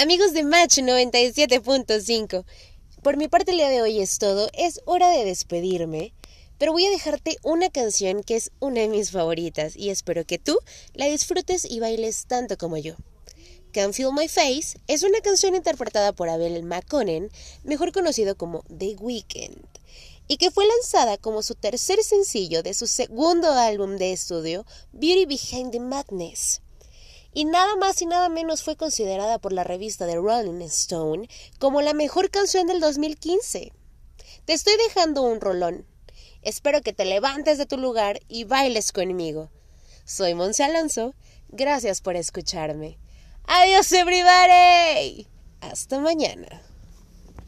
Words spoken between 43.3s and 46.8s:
Adiós, everybody. Hasta mañana.